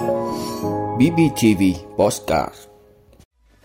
BBTV 0.00 1.62
Postcard 1.98 2.54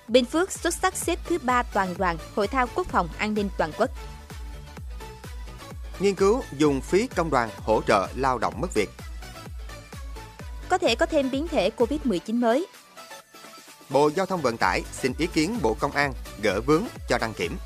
Bình 0.07 0.25
Phước 0.25 0.51
xuất 0.51 0.73
sắc 0.73 0.95
xếp 0.95 1.19
thứ 1.25 1.37
ba 1.43 1.63
toàn 1.63 1.95
đoàn 1.97 2.17
Hội 2.35 2.47
thao 2.47 2.67
Quốc 2.75 2.87
phòng 2.87 3.09
An 3.17 3.33
ninh 3.33 3.49
toàn 3.57 3.71
quốc. 3.77 3.89
Nghiên 5.99 6.15
cứu 6.15 6.41
dùng 6.57 6.81
phí 6.81 7.07
công 7.07 7.29
đoàn 7.29 7.49
hỗ 7.57 7.81
trợ 7.87 8.07
lao 8.15 8.37
động 8.37 8.53
mất 8.61 8.73
việc. 8.73 8.89
Có 10.69 10.77
thể 10.77 10.95
có 10.95 11.05
thêm 11.05 11.31
biến 11.31 11.47
thể 11.47 11.69
COVID-19 11.77 12.39
mới. 12.39 12.67
Bộ 13.89 14.09
Giao 14.15 14.25
thông 14.25 14.41
Vận 14.41 14.57
tải 14.57 14.83
xin 14.91 15.13
ý 15.17 15.27
kiến 15.27 15.59
Bộ 15.61 15.73
Công 15.79 15.91
an 15.91 16.13
gỡ 16.41 16.61
vướng 16.61 16.83
cho 17.09 17.17
đăng 17.17 17.33
kiểm. 17.33 17.57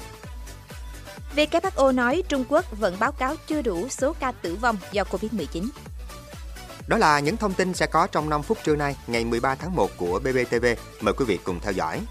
WHO 1.35 1.95
nói 1.95 2.23
Trung 2.29 2.45
Quốc 2.49 2.79
vẫn 2.79 2.95
báo 2.99 3.11
cáo 3.11 3.35
chưa 3.47 3.61
đủ 3.61 3.89
số 3.89 4.13
ca 4.19 4.31
tử 4.31 4.55
vong 4.55 4.77
do 4.91 5.03
COVID-19. 5.03 5.69
Đó 6.89 6.97
là 6.97 7.19
những 7.19 7.37
thông 7.37 7.53
tin 7.53 7.73
sẽ 7.73 7.85
có 7.85 8.07
trong 8.07 8.29
5 8.29 8.43
phút 8.43 8.57
trưa 8.63 8.75
nay, 8.75 8.95
ngày 9.07 9.25
13 9.25 9.55
tháng 9.55 9.75
1 9.75 9.91
của 9.97 10.19
BBTV. 10.19 10.65
Mời 11.01 11.13
quý 11.13 11.25
vị 11.25 11.39
cùng 11.43 11.59
theo 11.59 11.71
dõi. 11.71 12.01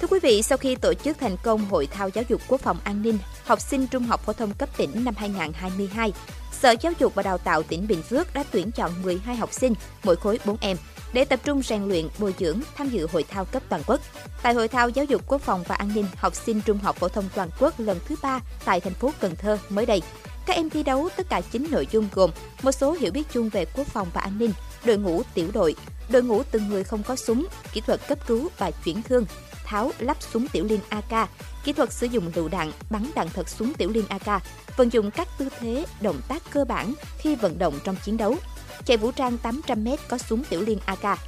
Thưa 0.00 0.06
quý 0.10 0.18
vị, 0.22 0.42
sau 0.42 0.58
khi 0.58 0.74
tổ 0.74 0.94
chức 0.94 1.18
thành 1.18 1.36
công 1.42 1.64
Hội 1.64 1.86
thao 1.86 2.08
giáo 2.08 2.24
dục 2.28 2.40
quốc 2.48 2.60
phòng 2.60 2.78
an 2.84 3.02
ninh 3.02 3.18
học 3.44 3.60
sinh 3.60 3.86
trung 3.86 4.02
học 4.02 4.20
phổ 4.26 4.32
thông 4.32 4.52
cấp 4.54 4.68
tỉnh 4.76 5.04
năm 5.04 5.14
2022, 5.16 6.12
Sở 6.52 6.74
Giáo 6.80 6.92
dục 6.98 7.14
và 7.14 7.22
Đào 7.22 7.38
tạo 7.38 7.62
tỉnh 7.62 7.88
Bình 7.88 8.02
Phước 8.02 8.34
đã 8.34 8.44
tuyển 8.50 8.70
chọn 8.70 9.02
12 9.02 9.36
học 9.36 9.52
sinh, 9.52 9.74
mỗi 10.04 10.16
khối 10.16 10.38
4 10.44 10.56
em, 10.60 10.76
để 11.12 11.24
tập 11.24 11.40
trung 11.44 11.62
rèn 11.62 11.84
luyện, 11.84 12.08
bồi 12.18 12.34
dưỡng, 12.38 12.60
tham 12.76 12.88
dự 12.88 13.06
hội 13.12 13.24
thao 13.28 13.44
cấp 13.44 13.62
toàn 13.68 13.82
quốc. 13.86 14.00
Tại 14.42 14.54
hội 14.54 14.68
thao 14.68 14.88
giáo 14.88 15.04
dục 15.04 15.22
quốc 15.26 15.40
phòng 15.40 15.64
và 15.68 15.74
an 15.74 15.90
ninh 15.94 16.06
học 16.16 16.34
sinh 16.34 16.60
trung 16.60 16.78
học 16.78 16.96
phổ 16.96 17.08
thông 17.08 17.28
toàn 17.34 17.50
quốc 17.58 17.74
lần 17.80 17.98
thứ 18.08 18.14
ba 18.22 18.40
tại 18.64 18.80
thành 18.80 18.94
phố 18.94 19.12
Cần 19.20 19.36
Thơ 19.36 19.58
mới 19.68 19.86
đây, 19.86 20.02
các 20.46 20.56
em 20.56 20.70
thi 20.70 20.82
đấu 20.82 21.08
tất 21.16 21.26
cả 21.30 21.40
9 21.40 21.66
nội 21.70 21.86
dung 21.90 22.08
gồm 22.12 22.30
một 22.62 22.72
số 22.72 22.92
hiểu 22.92 23.12
biết 23.12 23.32
chung 23.32 23.48
về 23.48 23.64
quốc 23.64 23.86
phòng 23.86 24.08
và 24.14 24.20
an 24.20 24.38
ninh, 24.38 24.52
đội 24.84 24.98
ngũ 24.98 25.22
tiểu 25.34 25.50
đội, 25.52 25.74
đội 26.08 26.22
ngũ 26.22 26.42
từng 26.42 26.68
người 26.68 26.84
không 26.84 27.02
có 27.02 27.16
súng, 27.16 27.46
kỹ 27.72 27.80
thuật 27.80 28.08
cấp 28.08 28.18
cứu 28.26 28.48
và 28.58 28.70
chuyển 28.70 29.02
thương, 29.02 29.26
tháo 29.64 29.92
lắp 29.98 30.16
súng 30.32 30.48
tiểu 30.48 30.64
liên 30.64 30.80
AK, 30.88 31.28
kỹ 31.64 31.72
thuật 31.72 31.92
sử 31.92 32.06
dụng 32.06 32.30
lựu 32.34 32.48
đạn, 32.48 32.72
bắn 32.90 33.10
đạn 33.14 33.28
thật 33.28 33.48
súng 33.48 33.74
tiểu 33.74 33.90
liên 33.90 34.04
AK, 34.08 34.42
vận 34.76 34.92
dụng 34.92 35.10
các 35.10 35.28
tư 35.38 35.48
thế, 35.60 35.86
động 36.00 36.20
tác 36.28 36.42
cơ 36.50 36.64
bản 36.64 36.94
khi 37.18 37.34
vận 37.34 37.58
động 37.58 37.78
trong 37.84 37.96
chiến 38.04 38.16
đấu, 38.16 38.36
chạy 38.84 38.96
vũ 38.96 39.10
trang 39.10 39.36
800m 39.42 39.96
có 40.08 40.18
súng 40.18 40.44
tiểu 40.44 40.60
liên 40.60 40.78
AK. 40.84 41.18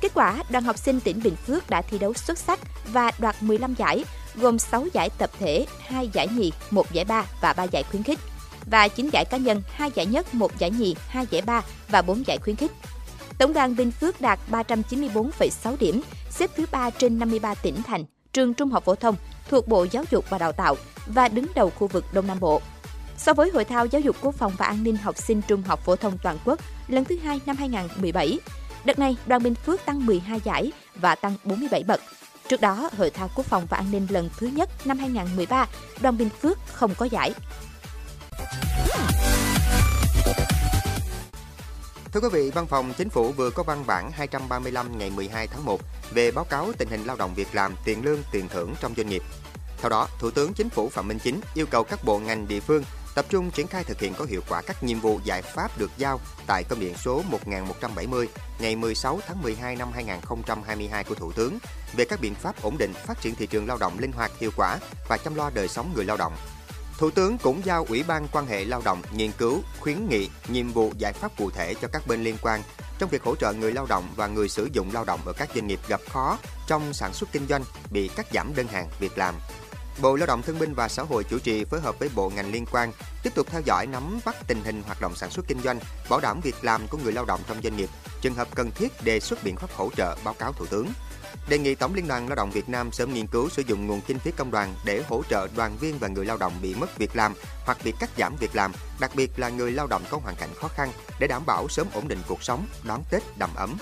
Kết 0.00 0.12
quả, 0.14 0.42
đoàn 0.50 0.64
học 0.64 0.78
sinh 0.78 1.00
tỉnh 1.00 1.22
Bình 1.22 1.36
Phước 1.46 1.70
đã 1.70 1.82
thi 1.82 1.98
đấu 1.98 2.14
xuất 2.14 2.38
sắc 2.38 2.60
và 2.92 3.10
đoạt 3.18 3.42
15 3.42 3.74
giải, 3.74 4.04
gồm 4.34 4.58
6 4.58 4.86
giải 4.92 5.10
tập 5.18 5.30
thể, 5.38 5.66
2 5.80 6.10
giải 6.12 6.28
nhì, 6.28 6.52
1 6.70 6.92
giải 6.92 7.04
ba 7.04 7.24
và 7.40 7.52
3 7.52 7.64
giải 7.64 7.82
khuyến 7.82 8.02
khích 8.02 8.18
và 8.66 8.88
9 8.88 9.10
giải 9.12 9.24
cá 9.24 9.36
nhân, 9.36 9.62
2 9.72 9.90
giải 9.94 10.06
nhất, 10.06 10.34
1 10.34 10.58
giải 10.58 10.70
nhì, 10.70 10.96
2 11.08 11.26
giải 11.30 11.42
ba 11.42 11.62
và 11.88 12.02
4 12.02 12.26
giải 12.26 12.38
khuyến 12.38 12.56
khích. 12.56 12.72
Tổng 13.38 13.52
đoàn 13.52 13.76
Bình 13.76 13.90
Phước 13.90 14.20
đạt 14.20 14.38
394,6 14.50 15.76
điểm, 15.80 16.02
xếp 16.30 16.50
thứ 16.56 16.66
3 16.70 16.90
trên 16.90 17.18
53 17.18 17.54
tỉnh 17.54 17.82
thành, 17.82 18.04
trường 18.32 18.54
trung 18.54 18.70
học 18.70 18.84
phổ 18.84 18.94
thông 18.94 19.16
thuộc 19.48 19.68
Bộ 19.68 19.86
Giáo 19.90 20.04
dục 20.10 20.24
và 20.28 20.38
Đào 20.38 20.52
tạo 20.52 20.76
và 21.06 21.28
đứng 21.28 21.46
đầu 21.54 21.70
khu 21.70 21.86
vực 21.86 22.04
Đông 22.12 22.26
Nam 22.26 22.40
Bộ. 22.40 22.60
So 23.16 23.32
với 23.32 23.50
hội 23.50 23.64
thao 23.64 23.86
giáo 23.86 24.00
dục 24.00 24.16
quốc 24.20 24.34
phòng 24.34 24.52
và 24.58 24.66
an 24.66 24.82
ninh 24.82 24.96
học 24.96 25.16
sinh 25.18 25.42
trung 25.42 25.62
học 25.62 25.84
phổ 25.84 25.96
thông 25.96 26.18
toàn 26.22 26.38
quốc 26.44 26.60
lần 26.88 27.04
thứ 27.04 27.18
hai 27.18 27.40
năm 27.46 27.56
2017, 27.56 28.38
đợt 28.84 28.98
này 28.98 29.16
đoàn 29.26 29.42
Bình 29.42 29.54
Phước 29.54 29.84
tăng 29.84 30.06
12 30.06 30.40
giải 30.44 30.72
và 30.94 31.14
tăng 31.14 31.34
47 31.44 31.82
bậc. 31.82 32.00
Trước 32.48 32.60
đó, 32.60 32.90
hội 32.96 33.10
thao 33.10 33.30
quốc 33.34 33.46
phòng 33.46 33.66
và 33.70 33.76
an 33.76 33.90
ninh 33.90 34.06
lần 34.10 34.30
thứ 34.38 34.46
nhất 34.46 34.70
năm 34.84 34.98
2013, 34.98 35.66
đoàn 36.00 36.18
Bình 36.18 36.28
Phước 36.42 36.58
không 36.72 36.94
có 36.94 37.06
giải. 37.06 37.32
Thưa 42.12 42.20
quý 42.20 42.28
vị, 42.32 42.50
Văn 42.50 42.66
phòng 42.66 42.92
Chính 42.98 43.08
phủ 43.08 43.32
vừa 43.32 43.50
có 43.50 43.62
văn 43.62 43.84
bản 43.86 44.10
235 44.12 44.98
ngày 44.98 45.10
12 45.10 45.46
tháng 45.46 45.64
1 45.64 45.80
về 46.10 46.30
báo 46.30 46.44
cáo 46.44 46.72
tình 46.78 46.88
hình 46.88 47.04
lao 47.04 47.16
động 47.16 47.34
việc 47.34 47.48
làm, 47.52 47.74
tiền 47.84 48.04
lương, 48.04 48.18
tiền 48.32 48.48
thưởng 48.48 48.74
trong 48.80 48.94
doanh 48.96 49.08
nghiệp. 49.08 49.22
Theo 49.78 49.90
đó, 49.90 50.08
Thủ 50.18 50.30
tướng 50.30 50.52
Chính 50.52 50.68
phủ 50.68 50.88
Phạm 50.88 51.08
Minh 51.08 51.18
Chính 51.18 51.40
yêu 51.54 51.66
cầu 51.70 51.84
các 51.84 52.04
bộ 52.04 52.18
ngành 52.18 52.48
địa 52.48 52.60
phương 52.60 52.84
tập 53.14 53.26
trung 53.28 53.50
triển 53.50 53.66
khai 53.66 53.84
thực 53.84 54.00
hiện 54.00 54.14
có 54.14 54.24
hiệu 54.24 54.40
quả 54.48 54.62
các 54.62 54.82
nhiệm 54.82 55.00
vụ 55.00 55.20
giải 55.24 55.42
pháp 55.42 55.78
được 55.78 55.90
giao 55.96 56.20
tại 56.46 56.64
công 56.68 56.80
điện 56.80 56.94
số 56.96 57.22
1170 57.30 58.28
ngày 58.60 58.76
16 58.76 59.20
tháng 59.26 59.42
12 59.42 59.76
năm 59.76 59.92
2022 59.92 61.04
của 61.04 61.14
Thủ 61.14 61.32
tướng 61.32 61.58
về 61.96 62.04
các 62.04 62.20
biện 62.20 62.34
pháp 62.34 62.62
ổn 62.62 62.78
định 62.78 62.92
phát 62.94 63.20
triển 63.20 63.34
thị 63.34 63.46
trường 63.46 63.66
lao 63.66 63.78
động 63.78 63.98
linh 63.98 64.12
hoạt 64.12 64.30
hiệu 64.38 64.50
quả 64.56 64.78
và 65.08 65.16
chăm 65.16 65.34
lo 65.34 65.50
đời 65.54 65.68
sống 65.68 65.92
người 65.94 66.04
lao 66.04 66.16
động. 66.16 66.32
Thủ 67.00 67.10
tướng 67.10 67.38
cũng 67.38 67.64
giao 67.64 67.86
Ủy 67.88 68.02
ban 68.02 68.28
quan 68.32 68.46
hệ 68.46 68.64
lao 68.64 68.82
động 68.84 69.02
nghiên 69.12 69.32
cứu, 69.32 69.60
khuyến 69.80 70.08
nghị 70.08 70.28
nhiệm 70.48 70.72
vụ 70.72 70.92
giải 70.98 71.12
pháp 71.12 71.32
cụ 71.38 71.50
thể 71.50 71.74
cho 71.74 71.88
các 71.92 72.06
bên 72.06 72.24
liên 72.24 72.36
quan 72.42 72.62
trong 72.98 73.10
việc 73.10 73.22
hỗ 73.22 73.36
trợ 73.36 73.52
người 73.52 73.72
lao 73.72 73.86
động 73.86 74.08
và 74.16 74.26
người 74.26 74.48
sử 74.48 74.68
dụng 74.72 74.90
lao 74.92 75.04
động 75.04 75.20
ở 75.24 75.32
các 75.32 75.50
doanh 75.54 75.66
nghiệp 75.66 75.80
gặp 75.88 76.00
khó 76.08 76.38
trong 76.66 76.92
sản 76.92 77.12
xuất 77.12 77.32
kinh 77.32 77.46
doanh 77.46 77.64
bị 77.90 78.08
cắt 78.08 78.26
giảm 78.34 78.54
đơn 78.54 78.66
hàng 78.66 78.88
việc 78.98 79.18
làm. 79.18 79.34
Bộ 80.02 80.16
Lao 80.16 80.26
động 80.26 80.42
Thương 80.42 80.58
binh 80.58 80.74
và 80.74 80.88
Xã 80.88 81.02
hội 81.02 81.24
chủ 81.24 81.38
trì 81.38 81.64
phối 81.64 81.80
hợp 81.80 81.98
với 81.98 82.08
bộ 82.14 82.30
ngành 82.30 82.52
liên 82.52 82.66
quan 82.72 82.92
tiếp 83.22 83.34
tục 83.34 83.46
theo 83.50 83.60
dõi 83.64 83.86
nắm 83.86 84.20
bắt 84.24 84.36
tình 84.46 84.62
hình 84.64 84.82
hoạt 84.86 85.00
động 85.00 85.14
sản 85.16 85.30
xuất 85.30 85.46
kinh 85.48 85.62
doanh, 85.62 85.80
bảo 86.10 86.20
đảm 86.20 86.40
việc 86.40 86.54
làm 86.62 86.88
của 86.88 86.98
người 86.98 87.12
lao 87.12 87.24
động 87.24 87.40
trong 87.48 87.62
doanh 87.62 87.76
nghiệp, 87.76 87.88
trường 88.20 88.34
hợp 88.34 88.48
cần 88.54 88.70
thiết 88.70 89.04
đề 89.04 89.20
xuất 89.20 89.44
biện 89.44 89.56
pháp 89.56 89.70
hỗ 89.72 89.90
trợ 89.96 90.16
báo 90.24 90.34
cáo 90.34 90.52
Thủ 90.52 90.66
tướng 90.66 90.86
đề 91.48 91.58
nghị 91.58 91.74
Tổng 91.74 91.94
Liên 91.94 92.08
đoàn 92.08 92.28
Lao 92.28 92.36
động 92.36 92.50
Việt 92.50 92.68
Nam 92.68 92.92
sớm 92.92 93.14
nghiên 93.14 93.26
cứu 93.26 93.48
sử 93.48 93.62
dụng 93.66 93.86
nguồn 93.86 94.00
kinh 94.00 94.18
phí 94.18 94.30
công 94.30 94.50
đoàn 94.50 94.74
để 94.84 95.02
hỗ 95.08 95.22
trợ 95.30 95.48
đoàn 95.56 95.76
viên 95.80 95.98
và 95.98 96.08
người 96.08 96.24
lao 96.24 96.36
động 96.36 96.52
bị 96.62 96.74
mất 96.74 96.98
việc 96.98 97.16
làm 97.16 97.34
hoặc 97.64 97.78
bị 97.84 97.92
cắt 98.00 98.10
giảm 98.18 98.36
việc 98.36 98.56
làm, 98.56 98.72
đặc 99.00 99.10
biệt 99.14 99.30
là 99.36 99.48
người 99.48 99.72
lao 99.72 99.86
động 99.86 100.02
có 100.10 100.18
hoàn 100.22 100.36
cảnh 100.36 100.50
khó 100.54 100.68
khăn 100.68 100.92
để 101.20 101.26
đảm 101.26 101.42
bảo 101.46 101.68
sớm 101.68 101.86
ổn 101.94 102.08
định 102.08 102.18
cuộc 102.28 102.42
sống, 102.42 102.66
đón 102.84 103.02
Tết 103.10 103.22
đầm 103.38 103.50
ấm. 103.54 103.76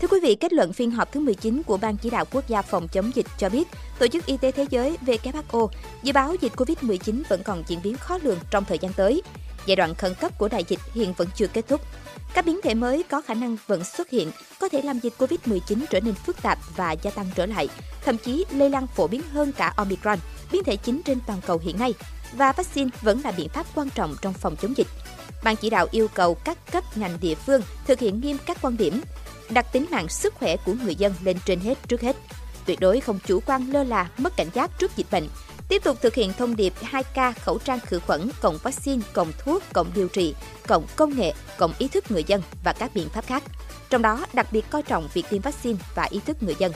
Thưa 0.00 0.08
quý 0.08 0.20
vị, 0.22 0.34
kết 0.34 0.52
luận 0.52 0.72
phiên 0.72 0.90
họp 0.90 1.12
thứ 1.12 1.20
19 1.20 1.62
của 1.62 1.76
Ban 1.76 1.96
Chỉ 1.96 2.10
đạo 2.10 2.24
Quốc 2.30 2.48
gia 2.48 2.62
phòng 2.62 2.88
chống 2.88 3.10
dịch 3.14 3.26
cho 3.38 3.48
biết, 3.48 3.68
Tổ 3.98 4.06
chức 4.06 4.26
Y 4.26 4.36
tế 4.36 4.52
Thế 4.52 4.66
giới 4.70 4.96
WHO 5.06 5.68
dự 6.02 6.12
báo 6.12 6.34
dịch 6.40 6.52
COVID-19 6.56 7.22
vẫn 7.28 7.42
còn 7.42 7.62
diễn 7.66 7.80
biến 7.82 7.96
khó 7.96 8.18
lường 8.22 8.38
trong 8.50 8.64
thời 8.64 8.78
gian 8.78 8.92
tới. 8.92 9.22
Giai 9.66 9.76
đoạn 9.76 9.94
khẩn 9.94 10.14
cấp 10.14 10.38
của 10.38 10.48
đại 10.48 10.64
dịch 10.68 10.80
hiện 10.92 11.12
vẫn 11.12 11.28
chưa 11.36 11.46
kết 11.46 11.68
thúc. 11.68 11.80
Các 12.34 12.44
biến 12.44 12.60
thể 12.62 12.74
mới 12.74 13.02
có 13.02 13.20
khả 13.20 13.34
năng 13.34 13.56
vẫn 13.66 13.84
xuất 13.84 14.10
hiện, 14.10 14.30
có 14.60 14.68
thể 14.68 14.82
làm 14.82 14.98
dịch 14.98 15.12
COVID-19 15.18 15.84
trở 15.90 16.00
nên 16.00 16.14
phức 16.14 16.42
tạp 16.42 16.58
và 16.76 16.92
gia 16.92 17.10
tăng 17.10 17.26
trở 17.34 17.46
lại, 17.46 17.68
thậm 18.04 18.16
chí 18.18 18.44
lây 18.50 18.70
lan 18.70 18.86
phổ 18.86 19.06
biến 19.06 19.22
hơn 19.32 19.52
cả 19.52 19.72
Omicron, 19.76 20.18
biến 20.52 20.64
thể 20.64 20.76
chính 20.76 21.02
trên 21.02 21.18
toàn 21.26 21.40
cầu 21.46 21.60
hiện 21.64 21.78
nay. 21.78 21.94
Và 22.32 22.52
vaccine 22.52 22.90
vẫn 23.02 23.20
là 23.24 23.32
biện 23.32 23.48
pháp 23.48 23.66
quan 23.74 23.90
trọng 23.90 24.16
trong 24.22 24.32
phòng 24.32 24.56
chống 24.56 24.76
dịch. 24.76 24.86
Ban 25.44 25.56
chỉ 25.56 25.70
đạo 25.70 25.86
yêu 25.90 26.08
cầu 26.14 26.34
các 26.34 26.72
cấp 26.72 26.84
ngành 26.96 27.18
địa 27.20 27.34
phương 27.34 27.62
thực 27.86 27.98
hiện 27.98 28.20
nghiêm 28.20 28.36
các 28.46 28.58
quan 28.62 28.76
điểm, 28.76 29.00
đặt 29.50 29.66
tính 29.72 29.86
mạng 29.90 30.08
sức 30.08 30.34
khỏe 30.34 30.56
của 30.56 30.74
người 30.84 30.94
dân 30.94 31.14
lên 31.22 31.36
trên 31.44 31.60
hết 31.60 31.88
trước 31.88 32.00
hết. 32.00 32.16
Tuyệt 32.66 32.80
đối 32.80 33.00
không 33.00 33.18
chủ 33.26 33.40
quan 33.46 33.72
lơ 33.72 33.84
là, 33.84 34.08
mất 34.18 34.36
cảnh 34.36 34.48
giác 34.54 34.70
trước 34.78 34.96
dịch 34.96 35.06
bệnh, 35.10 35.28
Tiếp 35.70 35.84
tục 35.84 35.96
thực 36.00 36.14
hiện 36.14 36.32
thông 36.32 36.56
điệp 36.56 36.72
2K 36.80 37.32
khẩu 37.40 37.58
trang 37.58 37.80
khử 37.80 37.98
khuẩn, 37.98 38.30
cộng 38.40 38.58
vaccine, 38.62 39.02
cộng 39.12 39.32
thuốc, 39.38 39.62
cộng 39.72 39.90
điều 39.94 40.08
trị, 40.08 40.34
cộng 40.66 40.86
công 40.96 41.16
nghệ, 41.16 41.32
cộng 41.58 41.72
ý 41.78 41.88
thức 41.88 42.10
người 42.10 42.24
dân 42.24 42.42
và 42.64 42.72
các 42.72 42.90
biện 42.94 43.08
pháp 43.08 43.26
khác. 43.26 43.42
Trong 43.90 44.02
đó 44.02 44.26
đặc 44.32 44.46
biệt 44.52 44.64
coi 44.70 44.82
trọng 44.82 45.08
việc 45.14 45.24
tiêm 45.30 45.42
vaccine 45.42 45.78
và 45.94 46.06
ý 46.10 46.20
thức 46.26 46.42
người 46.42 46.54
dân. 46.58 46.72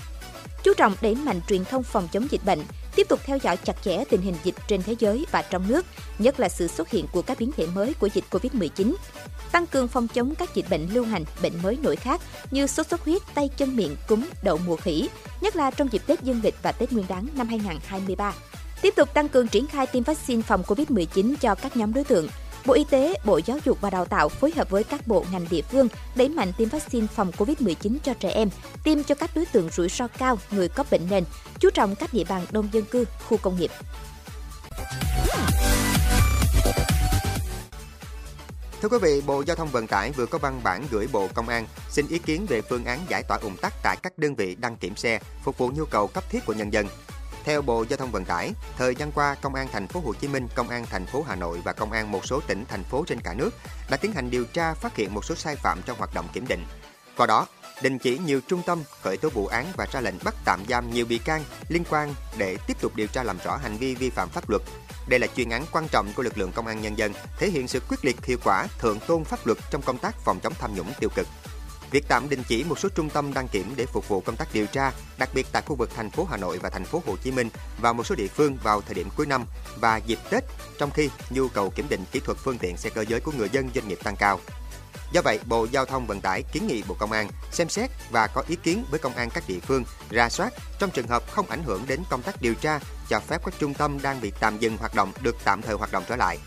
Chú 0.64 0.74
trọng 0.74 0.94
đẩy 1.00 1.14
mạnh 1.14 1.40
truyền 1.48 1.64
thông 1.64 1.82
phòng 1.82 2.08
chống 2.12 2.26
dịch 2.30 2.44
bệnh, 2.44 2.62
tiếp 2.96 3.06
tục 3.08 3.20
theo 3.24 3.38
dõi 3.42 3.56
chặt 3.56 3.82
chẽ 3.82 4.04
tình 4.10 4.20
hình 4.22 4.34
dịch 4.44 4.54
trên 4.68 4.82
thế 4.82 4.94
giới 4.98 5.26
và 5.30 5.42
trong 5.42 5.68
nước, 5.68 5.86
nhất 6.18 6.40
là 6.40 6.48
sự 6.48 6.68
xuất 6.68 6.90
hiện 6.90 7.06
của 7.12 7.22
các 7.22 7.38
biến 7.38 7.50
thể 7.56 7.66
mới 7.66 7.94
của 7.94 8.08
dịch 8.14 8.24
COVID-19. 8.30 8.94
Tăng 9.52 9.66
cường 9.66 9.88
phòng 9.88 10.08
chống 10.08 10.34
các 10.34 10.54
dịch 10.54 10.66
bệnh 10.70 10.88
lưu 10.92 11.04
hành, 11.04 11.24
bệnh 11.42 11.62
mới 11.62 11.78
nổi 11.82 11.96
khác 11.96 12.20
như 12.50 12.66
sốt 12.66 12.86
xuất 12.86 13.04
huyết, 13.04 13.22
tay 13.34 13.50
chân 13.56 13.76
miệng, 13.76 13.96
cúm, 14.08 14.24
đậu 14.42 14.58
mùa 14.66 14.76
khỉ, 14.76 15.08
nhất 15.40 15.56
là 15.56 15.70
trong 15.70 15.92
dịp 15.92 16.02
Tết 16.06 16.22
Dương 16.22 16.40
lịch 16.42 16.54
và 16.62 16.72
Tết 16.72 16.92
Nguyên 16.92 17.06
đán 17.08 17.28
năm 17.34 17.48
2023 17.48 18.34
tiếp 18.82 18.94
tục 18.96 19.14
tăng 19.14 19.28
cường 19.28 19.48
triển 19.48 19.66
khai 19.66 19.86
tiêm 19.86 20.02
vaccine 20.02 20.42
phòng 20.42 20.62
COVID-19 20.62 21.34
cho 21.40 21.54
các 21.54 21.76
nhóm 21.76 21.94
đối 21.94 22.04
tượng. 22.04 22.28
Bộ 22.66 22.74
Y 22.74 22.84
tế, 22.90 23.14
Bộ 23.24 23.40
Giáo 23.46 23.58
dục 23.64 23.80
và 23.80 23.90
Đào 23.90 24.04
tạo 24.04 24.28
phối 24.28 24.52
hợp 24.56 24.70
với 24.70 24.84
các 24.84 25.06
bộ 25.06 25.24
ngành 25.32 25.46
địa 25.50 25.62
phương 25.62 25.88
đẩy 26.14 26.28
mạnh 26.28 26.52
tiêm 26.58 26.68
vaccine 26.68 27.06
phòng 27.06 27.30
COVID-19 27.38 27.96
cho 28.04 28.14
trẻ 28.14 28.30
em, 28.30 28.48
tiêm 28.84 29.02
cho 29.02 29.14
các 29.14 29.30
đối 29.34 29.46
tượng 29.46 29.68
rủi 29.70 29.88
ro 29.88 30.06
cao, 30.18 30.38
người 30.50 30.68
có 30.68 30.84
bệnh 30.90 31.06
nền, 31.10 31.24
chú 31.58 31.70
trọng 31.70 31.94
các 31.94 32.14
địa 32.14 32.24
bàn 32.28 32.46
đông 32.50 32.68
dân 32.72 32.84
cư, 32.84 33.04
khu 33.28 33.36
công 33.36 33.60
nghiệp. 33.60 33.70
Thưa 38.82 38.88
quý 38.88 38.98
vị, 39.02 39.22
Bộ 39.26 39.42
Giao 39.46 39.56
thông 39.56 39.68
Vận 39.68 39.86
tải 39.86 40.12
vừa 40.12 40.26
có 40.26 40.38
văn 40.38 40.60
bản 40.64 40.86
gửi 40.90 41.08
Bộ 41.12 41.28
Công 41.34 41.48
an 41.48 41.66
xin 41.90 42.06
ý 42.08 42.18
kiến 42.18 42.46
về 42.48 42.60
phương 42.60 42.84
án 42.84 43.00
giải 43.08 43.22
tỏa 43.22 43.38
ủng 43.38 43.56
tắc 43.56 43.74
tại 43.82 43.96
các 44.02 44.18
đơn 44.18 44.34
vị 44.34 44.54
đăng 44.54 44.76
kiểm 44.76 44.96
xe 44.96 45.20
phục 45.42 45.58
vụ 45.58 45.70
nhu 45.74 45.84
cầu 45.84 46.06
cấp 46.06 46.24
thiết 46.30 46.46
của 46.46 46.52
nhân 46.52 46.72
dân. 46.72 46.86
Theo 47.44 47.62
Bộ 47.62 47.84
Giao 47.88 47.96
thông 47.96 48.10
Vận 48.10 48.24
tải, 48.24 48.52
thời 48.78 48.94
gian 48.94 49.12
qua, 49.12 49.36
Công 49.42 49.54
an 49.54 49.68
thành 49.72 49.88
phố 49.88 50.00
Hồ 50.00 50.14
Chí 50.14 50.28
Minh, 50.28 50.48
Công 50.54 50.68
an 50.68 50.86
thành 50.90 51.06
phố 51.06 51.24
Hà 51.28 51.34
Nội 51.34 51.60
và 51.64 51.72
Công 51.72 51.92
an 51.92 52.12
một 52.12 52.26
số 52.26 52.40
tỉnh 52.46 52.64
thành 52.68 52.84
phố 52.84 53.04
trên 53.06 53.20
cả 53.20 53.34
nước 53.34 53.50
đã 53.90 53.96
tiến 53.96 54.12
hành 54.12 54.30
điều 54.30 54.44
tra 54.44 54.74
phát 54.74 54.96
hiện 54.96 55.14
một 55.14 55.24
số 55.24 55.34
sai 55.34 55.56
phạm 55.56 55.82
trong 55.86 55.98
hoạt 55.98 56.14
động 56.14 56.28
kiểm 56.32 56.46
định. 56.48 56.64
Qua 57.16 57.26
đó, 57.26 57.46
đình 57.82 57.98
chỉ 57.98 58.18
nhiều 58.18 58.40
trung 58.48 58.62
tâm, 58.66 58.82
khởi 59.02 59.16
tố 59.16 59.28
vụ 59.28 59.46
án 59.46 59.66
và 59.76 59.86
ra 59.92 60.00
lệnh 60.00 60.14
bắt 60.24 60.34
tạm 60.44 60.64
giam 60.68 60.90
nhiều 60.90 61.06
bị 61.06 61.18
can 61.18 61.44
liên 61.68 61.84
quan 61.90 62.14
để 62.38 62.56
tiếp 62.66 62.80
tục 62.80 62.96
điều 62.96 63.06
tra 63.06 63.22
làm 63.22 63.38
rõ 63.44 63.56
hành 63.56 63.76
vi 63.76 63.94
vi 63.94 64.10
phạm 64.10 64.28
pháp 64.28 64.50
luật. 64.50 64.62
Đây 65.08 65.20
là 65.20 65.26
chuyên 65.36 65.50
án 65.50 65.64
quan 65.72 65.88
trọng 65.88 66.12
của 66.16 66.22
lực 66.22 66.38
lượng 66.38 66.52
công 66.52 66.66
an 66.66 66.82
nhân 66.82 66.98
dân, 66.98 67.12
thể 67.38 67.50
hiện 67.50 67.68
sự 67.68 67.80
quyết 67.88 68.04
liệt 68.04 68.24
hiệu 68.24 68.38
quả, 68.44 68.66
thượng 68.78 69.00
tôn 69.00 69.24
pháp 69.24 69.46
luật 69.46 69.58
trong 69.70 69.82
công 69.82 69.98
tác 69.98 70.14
phòng 70.24 70.40
chống 70.40 70.52
tham 70.58 70.74
nhũng 70.74 70.92
tiêu 71.00 71.10
cực. 71.14 71.26
Việc 71.94 72.08
tạm 72.08 72.28
đình 72.28 72.42
chỉ 72.48 72.64
một 72.64 72.78
số 72.78 72.88
trung 72.88 73.10
tâm 73.10 73.34
đăng 73.34 73.48
kiểm 73.48 73.72
để 73.76 73.86
phục 73.86 74.08
vụ 74.08 74.20
công 74.20 74.36
tác 74.36 74.48
điều 74.52 74.66
tra, 74.66 74.92
đặc 75.18 75.28
biệt 75.34 75.46
tại 75.52 75.62
khu 75.66 75.76
vực 75.76 75.90
thành 75.96 76.10
phố 76.10 76.26
Hà 76.30 76.36
Nội 76.36 76.58
và 76.58 76.70
thành 76.70 76.84
phố 76.84 77.02
Hồ 77.06 77.16
Chí 77.16 77.30
Minh 77.30 77.48
và 77.78 77.92
một 77.92 78.06
số 78.06 78.14
địa 78.14 78.26
phương 78.26 78.56
vào 78.62 78.80
thời 78.80 78.94
điểm 78.94 79.08
cuối 79.16 79.26
năm 79.26 79.44
và 79.76 79.96
dịp 79.96 80.18
Tết, 80.30 80.44
trong 80.78 80.90
khi 80.90 81.10
nhu 81.30 81.48
cầu 81.48 81.70
kiểm 81.70 81.88
định 81.88 82.04
kỹ 82.12 82.20
thuật 82.20 82.38
phương 82.38 82.58
tiện 82.58 82.76
xe 82.76 82.90
cơ 82.90 83.04
giới 83.08 83.20
của 83.20 83.32
người 83.32 83.48
dân 83.52 83.70
doanh 83.74 83.88
nghiệp 83.88 83.98
tăng 84.04 84.16
cao. 84.16 84.40
Do 85.12 85.20
vậy, 85.24 85.40
Bộ 85.46 85.66
Giao 85.70 85.84
thông 85.84 86.06
Vận 86.06 86.20
tải 86.20 86.42
kiến 86.42 86.66
nghị 86.66 86.82
Bộ 86.88 86.96
Công 86.98 87.12
an 87.12 87.28
xem 87.52 87.68
xét 87.68 87.90
và 88.10 88.26
có 88.26 88.42
ý 88.48 88.56
kiến 88.56 88.84
với 88.90 89.00
công 89.00 89.14
an 89.14 89.30
các 89.34 89.44
địa 89.48 89.60
phương 89.60 89.84
ra 90.10 90.28
soát 90.28 90.52
trong 90.78 90.90
trường 90.90 91.08
hợp 91.08 91.30
không 91.30 91.50
ảnh 91.50 91.62
hưởng 91.64 91.84
đến 91.86 92.00
công 92.10 92.22
tác 92.22 92.42
điều 92.42 92.54
tra, 92.54 92.80
cho 93.08 93.20
phép 93.20 93.40
các 93.44 93.54
trung 93.58 93.74
tâm 93.74 94.02
đang 94.02 94.20
bị 94.20 94.32
tạm 94.40 94.58
dừng 94.58 94.76
hoạt 94.76 94.94
động 94.94 95.12
được 95.22 95.36
tạm 95.44 95.62
thời 95.62 95.74
hoạt 95.74 95.92
động 95.92 96.04
trở 96.08 96.16
lại. 96.16 96.38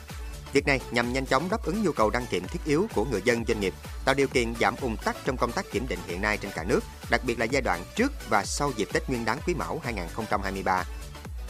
Việc 0.57 0.67
này 0.67 0.79
nhằm 0.91 1.13
nhanh 1.13 1.25
chóng 1.25 1.49
đáp 1.49 1.63
ứng 1.63 1.83
nhu 1.83 1.91
cầu 1.91 2.09
đăng 2.09 2.25
kiểm 2.25 2.47
thiết 2.47 2.59
yếu 2.65 2.87
của 2.95 3.05
người 3.05 3.21
dân 3.25 3.45
doanh 3.47 3.59
nghiệp, 3.59 3.73
tạo 4.05 4.15
điều 4.15 4.27
kiện 4.27 4.53
giảm 4.59 4.75
ùn 4.81 4.95
tắc 5.05 5.15
trong 5.25 5.37
công 5.37 5.51
tác 5.51 5.71
kiểm 5.71 5.87
định 5.87 5.99
hiện 6.07 6.21
nay 6.21 6.37
trên 6.37 6.51
cả 6.55 6.63
nước, 6.63 6.79
đặc 7.09 7.21
biệt 7.25 7.39
là 7.39 7.45
giai 7.45 7.61
đoạn 7.61 7.83
trước 7.95 8.11
và 8.29 8.45
sau 8.45 8.71
dịp 8.75 8.87
Tết 8.93 9.09
Nguyên 9.09 9.25
đán 9.25 9.37
Quý 9.47 9.53
Mão 9.53 9.81
2023. 9.83 10.83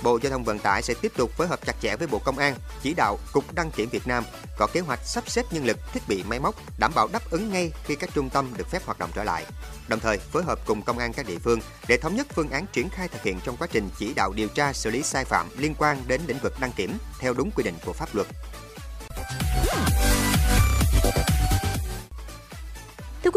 Bộ 0.04 0.20
Giao 0.24 0.32
thông 0.32 0.44
Vận 0.44 0.60
tải 0.60 0.82
sẽ 0.82 0.94
tiếp 1.02 1.12
tục 1.18 1.32
phối 1.32 1.48
hợp 1.48 1.66
chặt 1.66 1.76
chẽ 1.82 1.96
với 1.96 2.08
Bộ 2.08 2.20
Công 2.20 2.38
an, 2.38 2.56
chỉ 2.82 2.94
đạo 2.94 3.20
Cục 3.32 3.54
Đăng 3.54 3.72
kiểm 3.72 3.90
Việt 3.90 4.08
Nam 4.08 4.24
có 4.58 4.68
kế 4.74 4.80
hoạch 4.80 5.00
sắp 5.06 5.30
xếp 5.30 5.46
nhân 5.52 5.66
lực, 5.66 5.78
thiết 5.94 6.02
bị 6.08 6.24
máy 6.24 6.40
móc 6.40 6.56
đảm 6.80 6.92
bảo 6.96 7.08
đáp 7.14 7.30
ứng 7.30 7.52
ngay 7.52 7.72
khi 7.84 7.96
các 7.96 8.10
trung 8.14 8.30
tâm 8.30 8.54
được 8.58 8.68
phép 8.72 8.86
hoạt 8.86 9.00
động 9.00 9.10
trở 9.16 9.24
lại. 9.24 9.46
Đồng 9.88 10.00
thời 10.00 10.18
phối 10.18 10.44
hợp 10.44 10.60
cùng 10.66 10.82
công 10.82 10.98
an 10.98 11.14
các 11.14 11.28
địa 11.28 11.40
phương 11.40 11.60
để 11.88 11.98
thống 11.98 12.16
nhất 12.16 12.28
phương 12.36 12.50
án 12.50 12.66
triển 12.74 12.90
khai 12.90 13.08
thực 13.08 13.24
hiện 13.24 13.40
trong 13.44 13.58
quá 13.58 13.68
trình 13.72 13.90
chỉ 13.98 14.14
đạo 14.14 14.34
điều 14.36 14.48
tra 14.48 14.74
xử 14.74 14.90
lý 14.90 15.04
sai 15.04 15.26
phạm 15.26 15.50
liên 15.58 15.74
quan 15.78 16.04
đến 16.08 16.22
lĩnh 16.28 16.40
vực 16.44 16.54
đăng 16.60 16.72
kiểm 16.72 16.98
theo 17.20 17.34
đúng 17.34 17.52
quy 17.52 17.64
định 17.64 17.76
của 17.86 17.94
pháp 17.94 18.16
luật. 18.16 18.28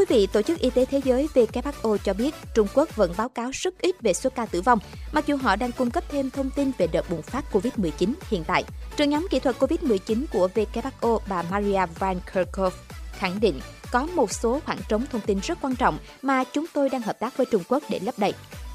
Quý 0.00 0.06
vị, 0.08 0.26
Tổ 0.26 0.42
chức 0.42 0.58
Y 0.58 0.70
tế 0.70 0.84
Thế 0.84 1.00
giới 1.04 1.28
WHO 1.34 1.96
cho 1.96 2.14
biết 2.14 2.34
Trung 2.54 2.66
Quốc 2.74 2.96
vẫn 2.96 3.12
báo 3.16 3.28
cáo 3.28 3.50
rất 3.52 3.74
ít 3.80 4.00
về 4.00 4.12
số 4.12 4.30
ca 4.30 4.46
tử 4.46 4.60
vong, 4.60 4.78
mặc 5.12 5.26
dù 5.26 5.36
họ 5.36 5.56
đang 5.56 5.72
cung 5.72 5.90
cấp 5.90 6.04
thêm 6.08 6.30
thông 6.30 6.50
tin 6.50 6.72
về 6.78 6.86
đợt 6.86 7.10
bùng 7.10 7.22
phát 7.22 7.44
COVID-19 7.52 8.12
hiện 8.30 8.44
tại. 8.46 8.64
Trưởng 8.96 9.10
nhóm 9.10 9.26
kỹ 9.30 9.38
thuật 9.38 9.58
COVID-19 9.58 10.24
của 10.32 10.48
WHO 10.54 11.18
bà 11.28 11.42
Maria 11.42 11.86
Van 11.98 12.20
Kerkhove 12.34 12.76
khẳng 13.12 13.40
định 13.40 13.60
có 13.92 14.06
một 14.06 14.32
số 14.32 14.60
khoảng 14.66 14.78
trống 14.88 15.04
thông 15.12 15.20
tin 15.20 15.40
rất 15.42 15.58
quan 15.60 15.76
trọng 15.76 15.98
mà 16.22 16.44
chúng 16.44 16.66
tôi 16.72 16.88
đang 16.88 17.02
hợp 17.02 17.18
tác 17.20 17.36
với 17.36 17.46
Trung 17.46 17.62
Quốc 17.68 17.82
để 17.88 17.98
lấp 18.02 18.14
đầy. 18.18 18.32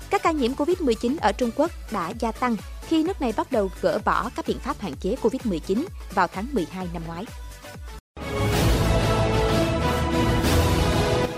Các 0.09 0.23
ca 0.23 0.31
nhiễm 0.31 0.53
COVID-19 0.53 1.15
ở 1.21 1.31
Trung 1.31 1.51
Quốc 1.55 1.71
đã 1.91 2.13
gia 2.19 2.31
tăng 2.31 2.55
khi 2.87 3.03
nước 3.03 3.21
này 3.21 3.33
bắt 3.37 3.51
đầu 3.51 3.71
gỡ 3.81 3.99
bỏ 4.05 4.29
các 4.35 4.47
biện 4.47 4.59
pháp 4.59 4.79
hạn 4.79 4.93
chế 4.99 5.15
COVID-19 5.21 5.85
vào 6.13 6.27
tháng 6.27 6.47
12 6.53 6.87
năm 6.93 7.03
ngoái. 7.07 7.25